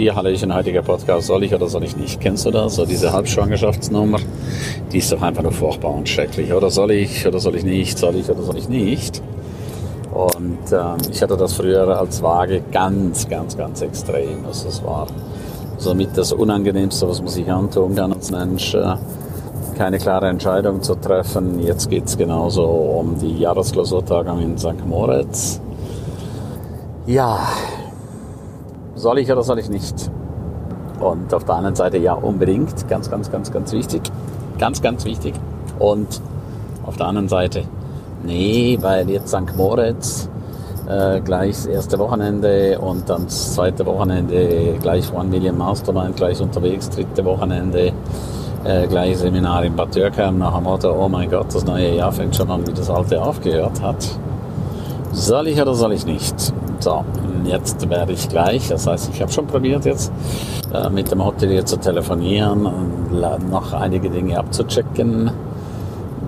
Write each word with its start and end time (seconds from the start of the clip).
dir, 0.00 0.16
Hallöchen, 0.16 0.54
heutiger 0.54 0.80
Podcast, 0.80 1.26
soll 1.26 1.44
ich 1.44 1.54
oder 1.54 1.68
soll 1.68 1.84
ich 1.84 1.94
nicht? 1.94 2.20
Kennst 2.22 2.46
du 2.46 2.50
das? 2.50 2.76
So 2.76 2.86
diese 2.86 3.12
Halbschwangerschaftsnummer, 3.12 4.18
die 4.90 4.98
ist 4.98 5.12
doch 5.12 5.20
einfach 5.20 5.42
nur 5.42 5.52
furchtbar 5.52 5.92
und 5.92 6.08
schrecklich. 6.08 6.54
Oder 6.54 6.70
soll 6.70 6.92
ich 6.92 7.26
oder 7.26 7.38
soll 7.38 7.56
ich 7.56 7.64
nicht? 7.64 7.98
Soll 7.98 8.16
ich 8.16 8.30
oder 8.30 8.42
soll 8.42 8.56
ich 8.56 8.68
nicht? 8.68 9.20
Und 10.10 10.72
ähm, 10.72 10.96
ich 11.12 11.20
hatte 11.20 11.36
das 11.36 11.52
früher 11.52 12.00
als 12.00 12.22
Waage 12.22 12.62
ganz, 12.72 13.28
ganz, 13.28 13.58
ganz 13.58 13.82
extrem. 13.82 14.46
Also 14.46 14.66
das 14.66 14.82
war 14.82 15.06
somit 15.76 16.16
das 16.16 16.32
Unangenehmste, 16.32 17.06
was 17.06 17.20
man 17.20 17.28
sich 17.28 17.50
antun 17.50 17.94
kann 17.94 18.14
als 18.14 18.30
Mensch. 18.30 18.74
Äh, 18.74 18.94
keine 19.76 19.98
klare 19.98 20.28
Entscheidung 20.28 20.80
zu 20.80 20.94
treffen. 20.94 21.62
Jetzt 21.62 21.90
geht 21.90 22.06
es 22.06 22.16
genauso 22.16 22.64
um 22.64 23.18
die 23.18 23.38
Jahresklausurtagung 23.38 24.40
in 24.40 24.56
St. 24.56 24.86
Moritz. 24.86 25.60
Ja, 27.06 27.38
soll 28.94 29.18
ich 29.18 29.30
oder 29.30 29.42
soll 29.42 29.58
ich 29.58 29.68
nicht? 29.68 30.10
Und 31.00 31.32
auf 31.32 31.44
der 31.44 31.54
anderen 31.54 31.76
Seite 31.76 31.98
ja 31.98 32.14
unbedingt, 32.14 32.88
ganz, 32.88 33.10
ganz, 33.10 33.30
ganz, 33.30 33.50
ganz 33.50 33.72
wichtig. 33.72 34.02
Ganz, 34.58 34.82
ganz 34.82 35.04
wichtig. 35.04 35.34
Und 35.78 36.20
auf 36.84 36.96
der 36.96 37.06
anderen 37.06 37.28
Seite, 37.28 37.64
nee, 38.22 38.78
weil 38.80 39.08
jetzt 39.08 39.28
St. 39.28 39.56
Moritz 39.56 40.28
äh, 40.88 41.20
gleich 41.20 41.56
das 41.56 41.66
erste 41.66 41.98
Wochenende 41.98 42.78
und 42.78 43.08
dann 43.08 43.24
das 43.24 43.54
zweite 43.54 43.86
Wochenende 43.86 44.74
gleich 44.80 45.12
One 45.14 45.28
Million 45.28 45.56
Mastermind, 45.56 46.16
gleich 46.16 46.40
unterwegs, 46.40 46.90
dritte 46.90 47.24
Wochenende 47.24 47.92
äh, 48.64 48.86
gleich 48.86 49.18
Seminar 49.18 49.64
in 49.64 49.74
Bad 49.74 49.94
Dürkheim 49.94 50.38
nach 50.38 50.54
dem 50.54 50.64
Motto, 50.64 50.92
oh 50.92 51.08
mein 51.08 51.30
Gott, 51.30 51.54
das 51.54 51.64
neue 51.64 51.94
Jahr 51.94 52.12
fängt 52.12 52.36
schon 52.36 52.50
an, 52.50 52.66
wie 52.66 52.72
das 52.72 52.90
alte 52.90 53.22
aufgehört 53.22 53.80
hat. 53.80 54.06
Soll 55.12 55.48
ich 55.48 55.60
oder 55.60 55.74
soll 55.74 55.92
ich 55.92 56.06
nicht? 56.06 56.52
So, 56.80 57.04
jetzt 57.44 57.90
werde 57.90 58.12
ich 58.12 58.26
gleich, 58.30 58.68
das 58.68 58.86
heißt, 58.86 59.10
ich 59.12 59.20
habe 59.20 59.30
schon 59.30 59.46
probiert 59.46 59.84
jetzt 59.84 60.10
äh, 60.72 60.88
mit 60.88 61.10
dem 61.10 61.22
Hotelier 61.22 61.66
zu 61.66 61.76
telefonieren 61.76 62.64
und 62.64 63.50
noch 63.50 63.74
einige 63.74 64.08
Dinge 64.08 64.38
abzuchecken. 64.38 65.30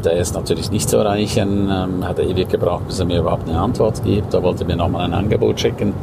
Der 0.04 0.12
ist 0.12 0.34
natürlich 0.34 0.70
nicht 0.70 0.90
zu 0.90 0.98
erreichen, 0.98 1.70
ähm, 1.72 2.06
hat 2.06 2.18
er 2.18 2.26
ewig 2.26 2.50
gebraucht, 2.50 2.86
bis 2.86 3.00
er 3.00 3.06
mir 3.06 3.20
überhaupt 3.20 3.48
eine 3.48 3.58
Antwort 3.58 4.04
gibt. 4.04 4.34
Er 4.34 4.42
wollte 4.42 4.66
mir 4.66 4.76
nochmal 4.76 5.06
ein 5.06 5.14
Angebot 5.14 5.56
checken. 5.56 5.94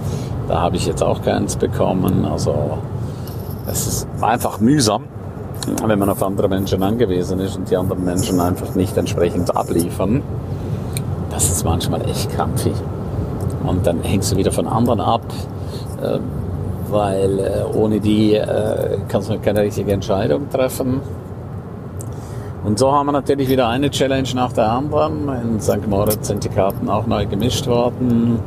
Da 0.48 0.62
habe 0.62 0.78
ich 0.78 0.88
jetzt 0.88 1.04
auch 1.04 1.22
keins 1.22 1.56
bekommen. 1.56 2.26
Also 2.26 2.80
es 3.68 3.86
ist 3.86 4.08
einfach 4.20 4.60
mühsam, 4.60 5.04
wenn 5.86 6.00
man 6.00 6.10
auf 6.10 6.24
andere 6.24 6.50
Menschen 6.50 6.82
angewiesen 6.82 7.40
ist 7.40 7.56
und 7.56 7.70
die 7.70 7.78
anderen 7.78 8.04
Menschen 8.04 8.40
einfach 8.40 8.74
nicht 8.74 8.98
entsprechend 8.98 9.56
abliefern. 9.56 10.24
Das 11.30 11.52
ist 11.52 11.64
manchmal 11.64 12.02
echt 12.10 12.32
krampfig. 12.32 12.74
Und 13.66 13.86
dann 13.86 14.02
hängst 14.02 14.32
du 14.32 14.38
wieder 14.38 14.52
von 14.52 14.68
anderen 14.68 15.02
ab, 15.02 15.22
äh, 16.02 16.20
weil 16.90 17.40
äh, 17.40 17.78
ohne 17.78 18.00
die 18.00 18.36
äh, 18.36 18.98
kannst 19.08 19.30
du 19.30 19.38
keine 19.40 19.62
richtige 19.62 19.92
Entscheidung 19.92 20.50
treffen. 20.50 21.02
Und 22.64 22.78
so 22.78 22.92
haben 22.92 23.08
wir 23.08 23.14
natürlich 23.14 23.50
wieder 23.50 23.70
eine 23.70 23.90
Challenge 23.90 24.28
nach 24.36 24.52
der 24.52 24.70
anderen. 24.70 25.30
In 25.30 25.62
St. 25.62 25.88
Moritz 25.88 26.28
sind 26.28 26.44
die 26.44 26.50
Karten 26.50 26.90
auch 26.90 27.08
neu 27.08 27.26
gemischt 27.26 27.68
worden. 27.68 28.40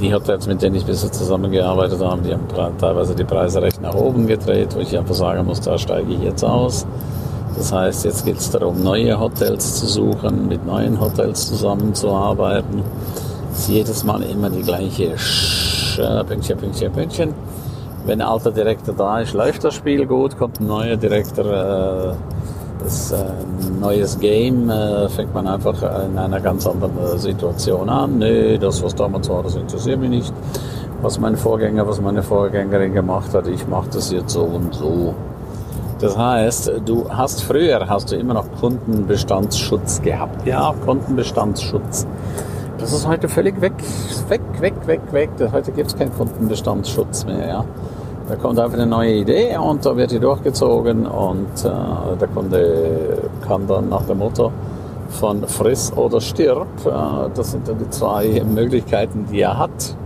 Die 0.00 0.12
Hotels, 0.12 0.46
mit 0.46 0.60
denen 0.62 0.76
ich 0.76 0.84
bisher 0.84 1.12
zusammengearbeitet 1.12 2.00
habe, 2.00 2.22
die 2.22 2.32
haben 2.32 2.46
teilweise 2.78 3.14
die 3.14 3.24
Preise 3.24 3.62
recht 3.62 3.80
nach 3.80 3.94
oben 3.94 4.26
gedreht, 4.26 4.74
wo 4.74 4.80
ich 4.80 4.96
einfach 4.98 5.14
sagen 5.14 5.44
muss, 5.44 5.60
da 5.60 5.78
steige 5.78 6.12
ich 6.12 6.20
jetzt 6.20 6.42
aus. 6.42 6.86
Das 7.56 7.72
heißt, 7.72 8.04
jetzt 8.06 8.24
geht 8.24 8.38
es 8.38 8.50
darum, 8.50 8.82
neue 8.82 9.20
Hotels 9.20 9.76
zu 9.76 9.86
suchen, 9.86 10.48
mit 10.48 10.66
neuen 10.66 11.00
Hotels 11.00 11.46
zusammenzuarbeiten 11.46 12.82
ist 13.60 13.68
jedes 13.68 14.04
Mal 14.04 14.22
immer 14.22 14.48
die 14.48 14.62
gleiche 14.62 15.18
Sch 15.18 15.98
äh, 15.98 16.24
Pünktchen, 16.24 16.56
Pünktchen, 16.56 16.90
Pünktchen. 16.92 17.34
Wenn 18.06 18.22
ein 18.22 18.26
alter 18.26 18.52
Direktor 18.52 18.94
da 18.94 19.20
ist, 19.20 19.34
läuft 19.34 19.64
das 19.64 19.74
Spiel 19.74 20.06
gut, 20.06 20.38
kommt 20.38 20.60
ein 20.60 20.66
neuer 20.66 20.96
Direktor, 20.96 21.44
äh, 21.44 22.14
das 22.82 23.12
äh, 23.12 23.18
neues 23.78 24.18
Game, 24.18 24.70
äh, 24.70 25.10
fängt 25.10 25.34
man 25.34 25.46
einfach 25.46 25.76
in 26.06 26.16
einer 26.16 26.40
ganz 26.40 26.66
anderen 26.66 26.96
äh, 26.98 27.18
Situation 27.18 27.90
an. 27.90 28.18
Nö, 28.18 28.56
das, 28.56 28.82
was 28.82 28.94
damals 28.94 29.28
war, 29.28 29.42
das 29.42 29.56
interessiert 29.56 30.00
mich 30.00 30.10
nicht. 30.10 30.32
Was 31.02 31.20
mein 31.20 31.36
Vorgänger, 31.36 31.86
was 31.86 32.00
meine 32.00 32.22
Vorgängerin 32.22 32.94
gemacht 32.94 33.34
hat, 33.34 33.46
ich 33.46 33.68
mache 33.68 33.90
das 33.92 34.10
jetzt 34.10 34.32
so 34.32 34.44
und 34.44 34.74
so. 34.74 35.14
Das 36.00 36.16
heißt, 36.16 36.72
du 36.86 37.10
hast 37.10 37.42
früher 37.42 37.86
hast 37.86 38.10
du 38.10 38.16
immer 38.16 38.32
noch 38.32 38.46
Kundenbestandsschutz 38.58 40.00
gehabt. 40.00 40.46
Ja, 40.46 40.72
Kundenbestandsschutz. 40.86 42.06
Das 42.80 42.94
ist 42.94 43.06
heute 43.06 43.28
völlig 43.28 43.60
weg, 43.60 43.74
weg, 44.28 44.40
weg, 44.58 44.74
weg, 44.86 45.00
weg. 45.12 45.30
Heute 45.52 45.70
gibt 45.72 45.88
es 45.88 45.96
keinen 45.98 46.14
Kundenbestandsschutz 46.16 47.26
mehr. 47.26 47.46
Ja. 47.46 47.64
Da 48.26 48.36
kommt 48.36 48.58
einfach 48.58 48.78
eine 48.78 48.86
neue 48.86 49.16
Idee 49.16 49.58
und 49.58 49.84
da 49.84 49.94
wird 49.96 50.12
die 50.12 50.18
durchgezogen 50.18 51.06
und 51.06 51.64
äh, 51.64 52.16
der 52.18 52.28
Kunde 52.28 53.18
kann 53.46 53.66
dann 53.66 53.90
nach 53.90 54.04
dem 54.04 54.18
Motto 54.18 54.50
von 55.10 55.46
friss 55.46 55.92
oder 55.94 56.20
stirb, 56.20 56.68
äh, 56.86 56.90
das 57.34 57.50
sind 57.50 57.68
dann 57.68 57.78
die 57.78 57.90
zwei 57.90 58.42
Möglichkeiten, 58.48 59.26
die 59.30 59.40
er 59.40 59.58
hat. 59.58 59.96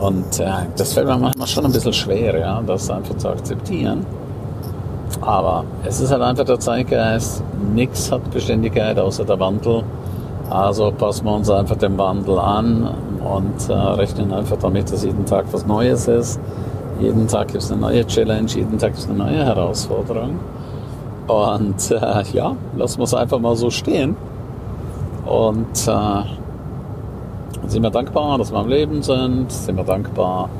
Und 0.00 0.40
äh, 0.40 0.46
das 0.76 0.94
fällt 0.94 1.06
mir 1.06 1.18
manchmal 1.18 1.46
schon 1.46 1.66
ein 1.66 1.72
bisschen 1.72 1.92
schwer, 1.92 2.38
ja, 2.38 2.62
das 2.66 2.88
einfach 2.88 3.16
zu 3.16 3.28
akzeptieren. 3.28 4.06
Aber 5.20 5.64
es 5.84 6.00
ist 6.00 6.10
halt 6.10 6.22
einfach 6.22 6.44
der 6.44 6.60
Zeitgeist, 6.60 7.42
nichts 7.74 8.10
hat 8.10 8.30
Beständigkeit 8.30 8.98
außer 8.98 9.24
der 9.24 9.38
Wandel. 9.38 9.82
Also 10.50 10.92
passen 10.92 11.24
wir 11.24 11.34
uns 11.34 11.50
einfach 11.50 11.76
dem 11.76 11.96
Wandel 11.98 12.38
an 12.38 12.88
und 13.24 13.68
äh, 13.68 13.72
rechnen 13.72 14.32
einfach 14.32 14.58
damit, 14.58 14.92
dass 14.92 15.04
jeden 15.04 15.24
Tag 15.24 15.46
was 15.52 15.66
Neues 15.66 16.06
ist. 16.06 16.38
Jeden 17.00 17.26
Tag 17.26 17.48
gibt 17.48 17.62
es 17.62 17.72
eine 17.72 17.80
neue 17.80 18.06
Challenge, 18.06 18.48
jeden 18.48 18.78
Tag 18.78 18.90
gibt 18.90 18.98
es 19.00 19.08
eine 19.08 19.18
neue 19.18 19.44
Herausforderung. 19.44 20.38
Und 21.26 21.90
äh, 21.90 22.22
ja, 22.32 22.54
lassen 22.76 22.98
wir 22.98 23.04
es 23.04 23.14
einfach 23.14 23.38
mal 23.38 23.56
so 23.56 23.70
stehen. 23.70 24.16
Und 25.24 25.88
äh, 25.88 26.22
sind 27.66 27.82
wir 27.82 27.90
dankbar, 27.90 28.38
dass 28.38 28.52
wir 28.52 28.58
am 28.58 28.68
Leben 28.68 29.02
sind. 29.02 29.50
Sind 29.50 29.76
wir 29.76 29.84
dankbar, 29.84 30.50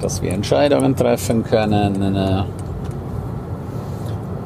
dass 0.00 0.22
wir 0.22 0.32
Entscheidungen 0.32 0.96
treffen 0.96 1.44
können. 1.44 2.16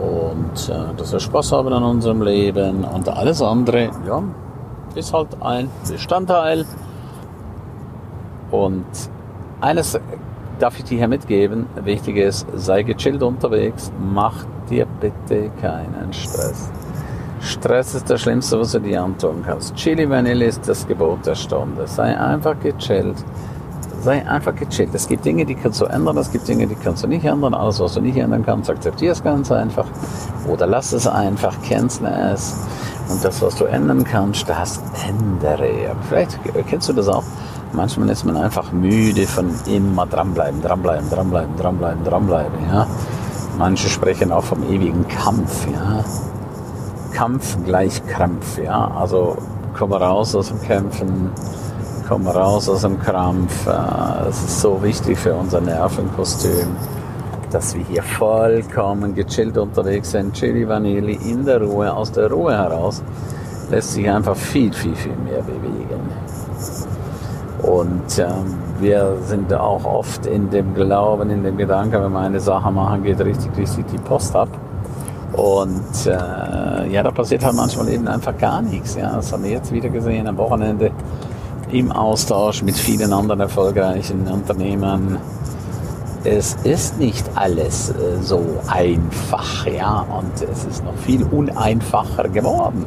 Und 0.00 0.68
äh, 0.68 0.96
dass 0.96 1.12
wir 1.12 1.20
Spaß 1.20 1.52
haben 1.52 1.72
an 1.72 1.84
unserem 1.84 2.22
Leben. 2.22 2.84
Und 2.84 3.08
alles 3.08 3.40
andere, 3.40 3.90
ja, 4.06 4.22
ist 4.94 5.12
halt 5.12 5.28
ein 5.40 5.70
Bestandteil. 5.88 6.64
Und 8.50 8.86
eines 9.60 9.98
darf 10.58 10.78
ich 10.78 10.84
dir 10.84 10.98
hier 10.98 11.08
mitgeben, 11.08 11.66
wichtig 11.82 12.16
ist, 12.16 12.46
sei 12.54 12.82
gechillt 12.82 13.22
unterwegs, 13.22 13.92
mach 13.98 14.44
dir 14.68 14.86
bitte 15.00 15.50
keinen 15.60 16.12
Stress. 16.12 16.70
Stress 17.40 17.94
ist 17.94 18.10
das 18.10 18.20
Schlimmste, 18.20 18.58
was 18.58 18.72
du 18.72 18.80
dir 18.80 19.02
antun 19.02 19.42
kannst. 19.46 19.74
Chili 19.76 20.08
Vanille 20.08 20.46
ist 20.46 20.68
das 20.68 20.86
Gebot 20.86 21.24
der 21.24 21.36
Stunde. 21.36 21.86
Sei 21.86 22.18
einfach 22.18 22.58
gechillt. 22.60 23.24
Sei 24.08 24.26
einfach 24.26 24.54
gechillt. 24.56 24.88
Es 24.94 25.06
gibt 25.06 25.26
Dinge, 25.26 25.44
die 25.44 25.54
kannst 25.54 25.82
du 25.82 25.84
ändern, 25.84 26.16
es 26.16 26.32
gibt 26.32 26.48
Dinge, 26.48 26.66
die 26.66 26.76
kannst 26.76 27.04
du 27.04 27.06
nicht 27.06 27.26
ändern. 27.26 27.52
Alles, 27.52 27.78
was 27.78 27.92
du 27.92 28.00
nicht 28.00 28.16
ändern 28.16 28.42
kannst, 28.42 28.70
akzeptiere 28.70 29.12
es 29.12 29.22
ganz 29.22 29.52
einfach. 29.52 29.84
Oder 30.48 30.66
lass 30.66 30.94
es 30.94 31.06
einfach, 31.06 31.54
cancel 31.60 32.06
es. 32.06 32.56
Und 33.10 33.22
das, 33.22 33.42
was 33.42 33.56
du 33.56 33.66
ändern 33.66 34.04
kannst, 34.04 34.48
das 34.48 34.80
ändere. 35.06 35.94
Vielleicht 36.08 36.38
kennst 36.68 36.88
du 36.88 36.94
das 36.94 37.06
auch. 37.06 37.22
Manchmal 37.74 38.08
ist 38.08 38.24
man 38.24 38.38
einfach 38.38 38.72
müde 38.72 39.26
von 39.26 39.50
immer 39.66 40.06
dranbleiben, 40.06 40.62
dranbleiben, 40.62 41.10
dranbleiben, 41.10 41.54
dranbleiben, 41.58 42.02
dranbleiben. 42.02 42.58
Ja? 42.72 42.86
Manche 43.58 43.90
sprechen 43.90 44.32
auch 44.32 44.44
vom 44.44 44.62
ewigen 44.70 45.06
Kampf. 45.08 45.66
Ja? 45.70 46.02
Kampf 47.12 47.58
gleich 47.66 48.02
Krampf. 48.06 48.56
Ja? 48.56 48.90
Also 48.98 49.36
komm 49.76 49.92
raus 49.92 50.34
aus 50.34 50.48
dem 50.48 50.62
Kämpfen, 50.62 51.30
komm 52.08 52.26
raus 52.26 52.68
aus 52.68 52.82
dem 52.82 52.98
Krampf. 52.98 53.66
Es 54.28 54.42
ist 54.42 54.60
so 54.60 54.82
wichtig 54.82 55.18
für 55.18 55.34
unser 55.34 55.60
Nervenkostüm 55.60 56.76
dass 57.50 57.74
wir 57.74 57.84
hier 57.84 58.02
vollkommen 58.02 59.14
gechillt 59.14 59.56
unterwegs 59.56 60.10
sind. 60.10 60.34
Chili 60.34 60.68
Vanilli 60.68 61.18
in 61.30 61.44
der 61.44 61.62
Ruhe, 61.62 61.92
aus 61.92 62.12
der 62.12 62.30
Ruhe 62.30 62.56
heraus, 62.56 63.02
lässt 63.70 63.92
sich 63.92 64.08
einfach 64.08 64.36
viel, 64.36 64.72
viel, 64.72 64.94
viel 64.94 65.16
mehr 65.16 65.42
bewegen. 65.42 66.00
Und 67.62 68.18
ähm, 68.18 68.54
wir 68.80 69.16
sind 69.26 69.52
auch 69.52 69.84
oft 69.84 70.26
in 70.26 70.48
dem 70.50 70.74
Glauben, 70.74 71.30
in 71.30 71.42
dem 71.42 71.56
Gedanken, 71.56 72.02
wenn 72.02 72.12
wir 72.12 72.20
eine 72.20 72.40
Sache 72.40 72.70
machen, 72.70 73.02
geht 73.02 73.20
richtig, 73.20 73.56
richtig 73.56 73.86
die 73.86 73.98
Post 73.98 74.36
ab. 74.36 74.48
Und 75.32 76.06
äh, 76.06 76.90
ja, 76.90 77.02
da 77.02 77.10
passiert 77.10 77.44
halt 77.44 77.56
manchmal 77.56 77.88
eben 77.88 78.08
einfach 78.08 78.36
gar 78.38 78.62
nichts. 78.62 78.94
Ja. 78.94 79.16
Das 79.16 79.32
haben 79.32 79.44
wir 79.44 79.50
jetzt 79.50 79.72
wieder 79.72 79.88
gesehen 79.88 80.26
am 80.26 80.36
Wochenende 80.36 80.90
im 81.70 81.92
Austausch 81.92 82.62
mit 82.62 82.76
vielen 82.76 83.12
anderen 83.12 83.40
erfolgreichen 83.40 84.26
Unternehmern 84.26 85.18
es 86.24 86.56
ist 86.64 86.98
nicht 86.98 87.24
alles 87.34 87.90
äh, 87.90 88.22
so 88.22 88.42
einfach, 88.66 89.66
ja, 89.66 90.00
und 90.00 90.42
es 90.42 90.64
ist 90.64 90.84
noch 90.84 90.96
viel 90.96 91.22
uneinfacher 91.22 92.28
geworden. 92.28 92.84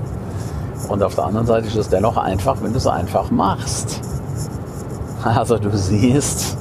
Und 0.89 1.01
auf 1.03 1.15
der 1.15 1.25
anderen 1.25 1.47
Seite 1.47 1.67
ist 1.67 1.75
es 1.75 1.89
dennoch 1.89 2.17
einfach, 2.17 2.57
wenn 2.61 2.71
du 2.71 2.77
es 2.77 2.87
einfach 2.87 3.29
machst. 3.31 4.01
Also 5.23 5.59
du 5.59 5.69
siehst, 5.77 6.57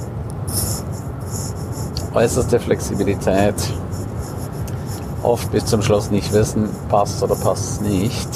äußerste 2.13 2.59
Flexibilität, 2.59 3.55
oft 5.23 5.51
bis 5.51 5.65
zum 5.65 5.81
Schluss 5.81 6.11
nicht 6.11 6.31
wissen, 6.31 6.69
passt 6.87 7.23
oder 7.23 7.33
passt 7.33 7.81
nicht. 7.81 8.29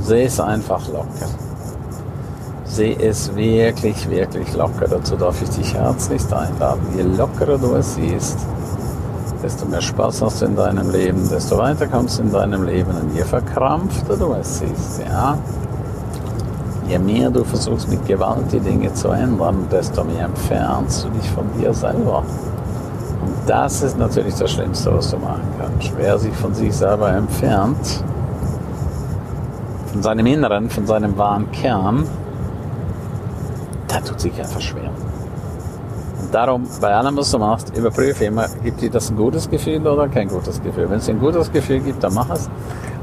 Seh 0.00 0.26
es 0.26 0.38
einfach 0.38 0.86
locker. 0.86 1.26
Seh 2.72 2.96
es 2.98 3.36
wirklich, 3.36 4.08
wirklich 4.08 4.54
locker. 4.54 4.86
Dazu 4.88 5.14
darf 5.14 5.42
ich 5.42 5.50
dich 5.50 5.74
herzlichst 5.74 6.32
einladen. 6.32 6.80
Je 6.96 7.02
lockerer 7.02 7.58
du 7.58 7.74
es 7.74 7.96
siehst, 7.96 8.38
desto 9.42 9.66
mehr 9.66 9.82
Spaß 9.82 10.22
hast 10.22 10.40
du 10.40 10.46
in 10.46 10.56
deinem 10.56 10.90
Leben, 10.90 11.28
desto 11.28 11.58
weiter 11.58 11.86
kommst 11.86 12.18
du 12.18 12.22
in 12.22 12.32
deinem 12.32 12.64
Leben 12.64 12.92
und 12.92 13.14
je 13.14 13.24
verkrampfter 13.24 14.16
du 14.16 14.32
es 14.40 14.60
siehst, 14.60 15.02
ja, 15.06 15.36
je 16.88 16.98
mehr 16.98 17.28
du 17.28 17.44
versuchst 17.44 17.90
mit 17.90 18.06
Gewalt 18.06 18.50
die 18.50 18.60
Dinge 18.60 18.90
zu 18.94 19.08
ändern, 19.08 19.66
desto 19.70 20.02
mehr 20.04 20.24
entfernst 20.24 21.04
du 21.04 21.10
dich 21.10 21.28
von 21.28 21.44
dir 21.58 21.74
selber. 21.74 22.20
Und 23.20 23.34
das 23.46 23.82
ist 23.82 23.98
natürlich 23.98 24.36
das 24.36 24.50
Schlimmste, 24.50 24.96
was 24.96 25.10
du 25.10 25.18
machen 25.18 25.42
kannst. 25.60 25.92
Wer 25.98 26.18
sich 26.18 26.34
von 26.34 26.54
sich 26.54 26.74
selber 26.74 27.10
entfernt, 27.10 28.02
von 29.92 30.02
seinem 30.02 30.24
Inneren, 30.24 30.70
von 30.70 30.86
seinem 30.86 31.18
wahren 31.18 31.50
Kern, 31.52 32.06
der 33.92 34.04
tut 34.04 34.20
sich 34.20 34.32
einfach 34.38 34.60
schwer. 34.60 34.90
Und 36.20 36.34
darum, 36.34 36.66
bei 36.80 36.94
allem, 36.94 37.16
was 37.16 37.30
du 37.30 37.38
machst, 37.38 37.76
überprüfe 37.76 38.24
immer, 38.24 38.46
gibt 38.62 38.80
dir 38.80 38.90
das 38.90 39.10
ein 39.10 39.16
gutes 39.16 39.50
Gefühl 39.50 39.86
oder 39.86 40.08
kein 40.08 40.28
gutes 40.28 40.62
Gefühl. 40.62 40.88
Wenn 40.88 40.98
es 40.98 41.06
dir 41.06 41.12
ein 41.12 41.20
gutes 41.20 41.50
Gefühl 41.52 41.80
gibt, 41.80 42.02
dann 42.02 42.14
mach 42.14 42.30
es. 42.30 42.48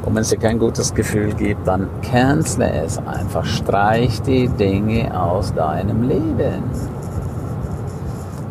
Und 0.06 0.16
wenn 0.16 0.22
es 0.22 0.30
dir 0.30 0.38
kein 0.38 0.58
gutes 0.58 0.94
Gefühl 0.94 1.34
gibt, 1.34 1.68
dann 1.68 1.90
cancele 2.02 2.72
es 2.84 2.98
einfach. 2.98 3.46
Streich 3.46 4.22
die 4.22 4.48
Dinge 4.48 5.20
aus 5.20 5.54
deinem 5.54 6.08
Leben. 6.08 6.64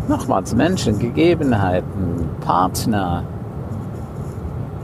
Nochmals, 0.07 0.55
Menschen, 0.55 0.99
Gegebenheiten, 0.99 2.29
Partner, 2.41 3.25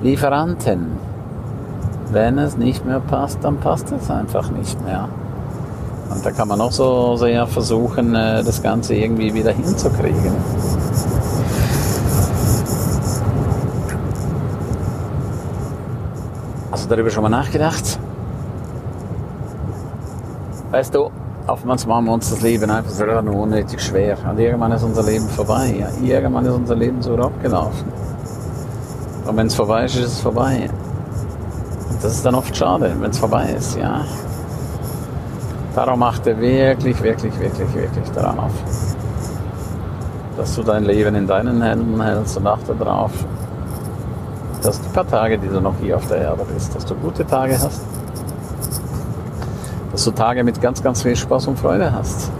Lieferanten. 0.02 0.98
Wenn 2.10 2.38
es 2.38 2.56
nicht 2.56 2.84
mehr 2.84 3.00
passt, 3.00 3.38
dann 3.42 3.58
passt 3.58 3.92
es 3.92 4.10
einfach 4.10 4.50
nicht 4.50 4.82
mehr. 4.84 5.08
Und 6.10 6.24
da 6.24 6.30
kann 6.30 6.48
man 6.48 6.60
auch 6.60 6.72
so 6.72 7.16
sehr 7.16 7.46
versuchen, 7.46 8.14
äh, 8.14 8.42
das 8.42 8.62
Ganze 8.62 8.94
irgendwie 8.94 9.32
wieder 9.32 9.52
hinzukriegen. 9.52 10.32
Hast 16.70 16.84
du 16.84 16.88
darüber 16.88 17.10
schon 17.10 17.22
mal 17.22 17.28
nachgedacht? 17.28 17.98
Weißt 20.70 20.94
du, 20.94 21.10
manchmal 21.46 21.96
machen 21.96 22.06
wir 22.06 22.12
uns 22.12 22.30
das 22.30 22.40
Leben 22.42 22.70
einfach 22.70 22.90
so 22.90 23.04
nur 23.04 23.36
unnötig 23.42 23.80
schwer. 23.80 24.18
Und 24.28 24.38
irgendwann 24.38 24.72
ist 24.72 24.82
unser 24.82 25.02
Leben 25.02 25.28
vorbei. 25.28 25.74
Ja, 25.78 26.16
irgendwann 26.16 26.44
ist 26.46 26.52
unser 26.52 26.74
Leben 26.74 27.00
so 27.00 27.14
abgelaufen. 27.16 27.86
Und 29.26 29.36
wenn 29.36 29.46
es 29.46 29.54
vorbei 29.54 29.84
ist, 29.84 29.96
ist 29.96 30.04
es 30.04 30.20
vorbei. 30.20 30.68
Und 31.90 32.04
das 32.04 32.14
ist 32.14 32.26
dann 32.26 32.34
oft 32.34 32.54
schade, 32.56 32.94
wenn 32.98 33.10
es 33.10 33.18
vorbei 33.18 33.54
ist, 33.56 33.76
ja. 33.76 34.04
Darum 35.75 36.03
achte 36.05 36.38
wirklich, 36.38 37.03
wirklich, 37.03 37.38
wirklich, 37.41 37.75
wirklich 37.75 38.11
darauf, 38.15 38.53
dass 40.37 40.55
du 40.55 40.62
dein 40.62 40.85
Leben 40.85 41.17
in 41.17 41.26
deinen 41.26 41.61
Händen 41.61 42.00
hältst 42.00 42.37
und 42.37 42.47
achte 42.47 42.75
darauf, 42.76 43.11
dass 44.62 44.81
die 44.81 44.88
paar 44.91 45.06
Tage, 45.06 45.37
die 45.37 45.49
du 45.49 45.61
noch 45.61 45.75
hier 45.81 45.97
auf 45.97 46.06
der 46.06 46.19
Erde 46.19 46.44
bist, 46.55 46.75
dass 46.76 46.85
du 46.87 46.94
gute 46.94 47.26
Tage 47.26 47.55
hast, 47.55 47.82
dass 49.91 50.05
du 50.05 50.12
Tage 50.12 50.44
mit 50.44 50.61
ganz, 50.61 50.81
ganz 50.81 51.03
viel 51.03 51.17
Spaß 51.17 51.49
und 51.49 51.59
Freude 51.59 51.93
hast. 51.93 52.31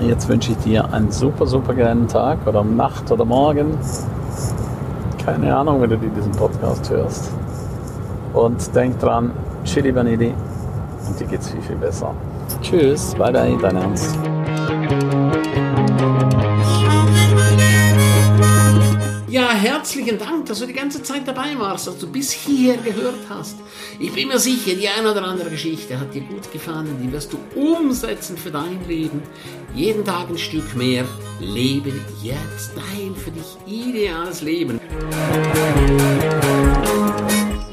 Jetzt 0.00 0.28
wünsche 0.28 0.52
ich 0.52 0.58
dir 0.58 0.92
einen 0.92 1.12
super, 1.12 1.46
super 1.46 1.74
geilen 1.74 2.08
Tag 2.08 2.38
oder 2.46 2.64
Nacht 2.64 3.12
oder 3.12 3.24
Morgen. 3.24 3.78
Keine 5.24 5.54
Ahnung, 5.54 5.82
wenn 5.82 5.90
du 5.90 5.96
diesen 5.98 6.32
Podcast 6.32 6.90
hörst. 6.90 7.30
Und 8.32 8.74
denk 8.74 8.98
dran, 8.98 9.30
Chili 9.64 9.94
Vanilli, 9.94 10.34
und 11.12 11.20
dir 11.20 11.26
geht's 11.26 11.50
viel, 11.50 11.62
viel 11.62 11.76
besser. 11.76 12.14
Tschüss, 12.62 13.14
bye 13.14 13.32
bye, 13.32 13.56
dein 13.60 13.76
Ernst. 13.76 14.16
Ja, 19.28 19.50
herzlichen 19.50 20.18
Dank, 20.18 20.46
dass 20.46 20.58
du 20.58 20.66
die 20.66 20.72
ganze 20.74 21.02
Zeit 21.02 21.26
dabei 21.26 21.58
warst, 21.58 21.86
dass 21.86 21.98
du 21.98 22.06
bis 22.06 22.32
hier 22.32 22.76
gehört 22.76 23.20
hast. 23.28 23.56
Ich 23.98 24.12
bin 24.12 24.28
mir 24.28 24.38
sicher, 24.38 24.74
die 24.74 24.88
eine 24.88 25.10
oder 25.10 25.24
andere 25.24 25.50
Geschichte 25.50 25.98
hat 25.98 26.14
dir 26.14 26.22
gut 26.22 26.50
gefallen, 26.52 26.96
die 27.02 27.10
wirst 27.12 27.32
du 27.32 27.38
umsetzen 27.58 28.36
für 28.36 28.50
dein 28.50 28.86
Leben. 28.86 29.22
Jeden 29.74 30.04
Tag 30.04 30.28
ein 30.28 30.38
Stück 30.38 30.74
mehr. 30.76 31.04
Lebe 31.40 31.92
jetzt 32.22 32.72
dein 32.74 33.14
für 33.16 33.30
dich 33.30 33.56
ideales 33.66 34.42
Leben. 34.42 34.78